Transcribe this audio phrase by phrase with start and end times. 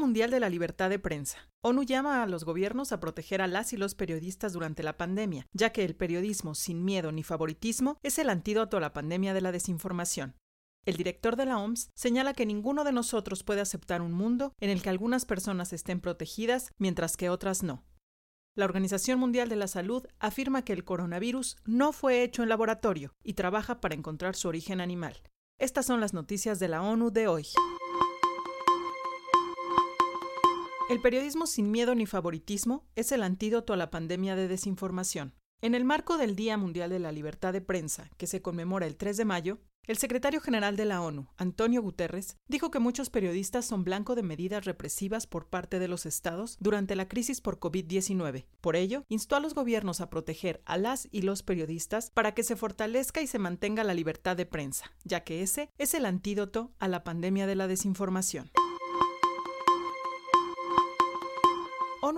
[0.00, 1.38] Mundial de la Libertad de Prensa.
[1.62, 5.46] ONU llama a los gobiernos a proteger a las y los periodistas durante la pandemia,
[5.52, 9.42] ya que el periodismo sin miedo ni favoritismo es el antídoto a la pandemia de
[9.42, 10.34] la desinformación.
[10.86, 14.70] El director de la OMS señala que ninguno de nosotros puede aceptar un mundo en
[14.70, 17.84] el que algunas personas estén protegidas mientras que otras no.
[18.56, 23.14] La Organización Mundial de la Salud afirma que el coronavirus no fue hecho en laboratorio
[23.22, 25.22] y trabaja para encontrar su origen animal.
[25.58, 27.46] Estas son las noticias de la ONU de hoy.
[30.90, 35.36] El periodismo sin miedo ni favoritismo es el antídoto a la pandemia de desinformación.
[35.62, 38.96] En el marco del Día Mundial de la Libertad de Prensa, que se conmemora el
[38.96, 43.66] 3 de mayo, el secretario general de la ONU, Antonio Guterres, dijo que muchos periodistas
[43.66, 48.46] son blanco de medidas represivas por parte de los estados durante la crisis por COVID-19.
[48.60, 52.42] Por ello, instó a los gobiernos a proteger a las y los periodistas para que
[52.42, 56.72] se fortalezca y se mantenga la libertad de prensa, ya que ese es el antídoto
[56.80, 58.50] a la pandemia de la desinformación.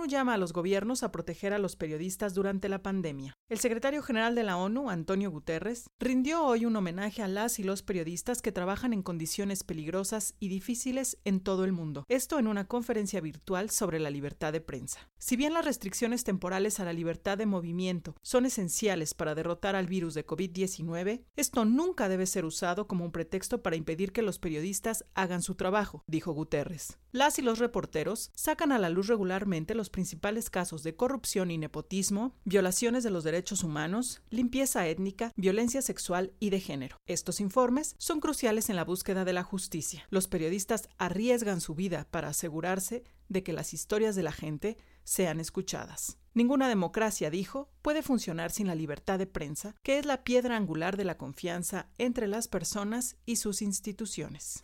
[0.05, 3.37] Llama a los gobiernos a proteger a los periodistas durante la pandemia.
[3.49, 7.63] El secretario general de la ONU, Antonio Guterres, rindió hoy un homenaje a las y
[7.63, 12.03] los periodistas que trabajan en condiciones peligrosas y difíciles en todo el mundo.
[12.09, 15.09] Esto en una conferencia virtual sobre la libertad de prensa.
[15.17, 19.87] Si bien las restricciones temporales a la libertad de movimiento son esenciales para derrotar al
[19.87, 24.37] virus de COVID-19, esto nunca debe ser usado como un pretexto para impedir que los
[24.37, 26.99] periodistas hagan su trabajo, dijo Guterres.
[27.11, 31.57] Las y los reporteros sacan a la luz regularmente los principales casos de corrupción y
[31.57, 36.97] nepotismo, violaciones de los derechos humanos, limpieza étnica, violencia sexual y de género.
[37.05, 40.05] Estos informes son cruciales en la búsqueda de la justicia.
[40.09, 45.39] Los periodistas arriesgan su vida para asegurarse de que las historias de la gente sean
[45.39, 46.17] escuchadas.
[46.33, 50.97] Ninguna democracia, dijo, puede funcionar sin la libertad de prensa, que es la piedra angular
[50.97, 54.59] de la confianza entre las personas y sus instituciones.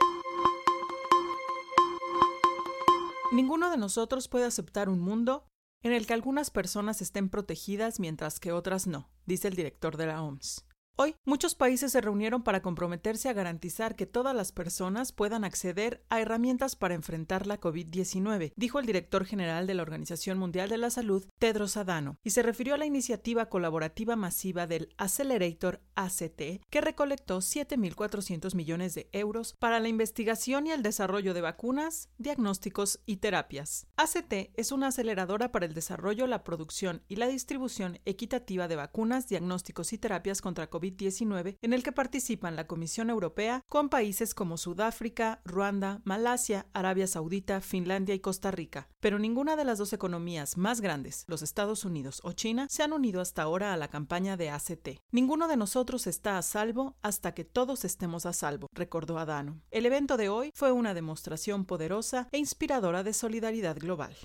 [3.31, 5.45] Ninguno de nosotros puede aceptar un mundo
[5.83, 10.07] en el que algunas personas estén protegidas mientras que otras no, dice el director de
[10.07, 10.65] la OMS.
[11.01, 16.03] Hoy, muchos países se reunieron para comprometerse a garantizar que todas las personas puedan acceder
[16.09, 20.77] a herramientas para enfrentar la COVID-19, dijo el director general de la Organización Mundial de
[20.77, 26.65] la Salud, Tedros Adhanom, y se refirió a la iniciativa colaborativa masiva del Accelerator ACT,
[26.69, 32.99] que recolectó 7.400 millones de euros para la investigación y el desarrollo de vacunas, diagnósticos
[33.05, 33.87] y terapias.
[33.95, 39.29] ACT es una aceleradora para el desarrollo, la producción y la distribución equitativa de vacunas,
[39.29, 44.33] diagnósticos y terapias contra COVID-19 19 en el que participan la Comisión Europea con países
[44.33, 48.89] como Sudáfrica, Ruanda, Malasia, Arabia Saudita, Finlandia y Costa Rica.
[48.99, 52.93] Pero ninguna de las dos economías más grandes, los Estados Unidos o China, se han
[52.93, 54.99] unido hasta ahora a la campaña de ACT.
[55.11, 59.61] Ninguno de nosotros está a salvo hasta que todos estemos a salvo, recordó Adano.
[59.71, 64.15] El evento de hoy fue una demostración poderosa e inspiradora de solidaridad global.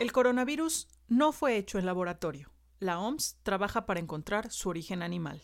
[0.00, 2.51] El coronavirus no fue hecho en laboratorio
[2.82, 5.40] la OMS trabaja para encontrar su origen animal.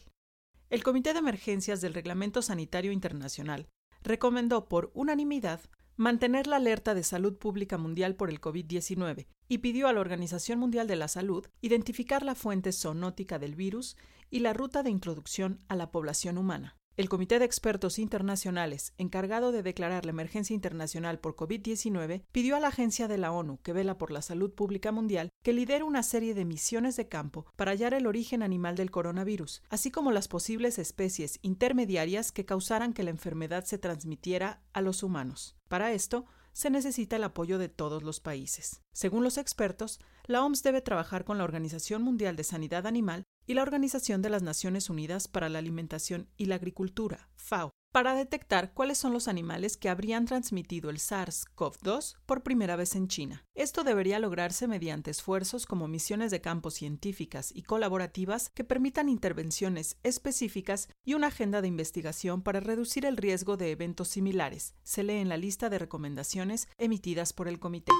[0.70, 3.68] El Comité de Emergencias del Reglamento Sanitario Internacional
[4.02, 5.60] recomendó por unanimidad
[5.96, 10.58] mantener la alerta de salud pública mundial por el COVID-19 y pidió a la Organización
[10.58, 13.96] Mundial de la Salud identificar la fuente zoonótica del virus
[14.30, 16.76] y la ruta de introducción a la población humana.
[16.98, 22.58] El Comité de Expertos Internacionales, encargado de declarar la emergencia internacional por COVID-19, pidió a
[22.58, 26.02] la Agencia de la ONU, que vela por la salud pública mundial, que lidere una
[26.02, 30.26] serie de misiones de campo para hallar el origen animal del coronavirus, así como las
[30.26, 35.56] posibles especies intermediarias que causaran que la enfermedad se transmitiera a los humanos.
[35.68, 38.82] Para esto, se necesita el apoyo de todos los países.
[38.92, 43.54] Según los expertos, la OMS debe trabajar con la Organización Mundial de Sanidad Animal y
[43.54, 48.74] la Organización de las Naciones Unidas para la Alimentación y la Agricultura, FAO, para detectar
[48.74, 53.46] cuáles son los animales que habrían transmitido el SARS-CoV-2 por primera vez en China.
[53.54, 59.96] Esto debería lograrse mediante esfuerzos como misiones de campo científicas y colaborativas que permitan intervenciones
[60.02, 65.14] específicas y una agenda de investigación para reducir el riesgo de eventos similares, se lee
[65.16, 67.92] en la lista de recomendaciones emitidas por el comité.